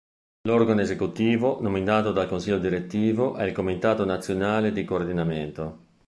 L'organo 0.47 0.81
esecutivo, 0.81 1.61
nominato 1.61 2.11
dal 2.11 2.27
Consiglio 2.27 2.57
direttivo, 2.57 3.35
è 3.35 3.43
il 3.43 3.53
Comitato 3.53 4.03
nazionale 4.03 4.71
di 4.71 4.83
coordinamento. 4.83 5.85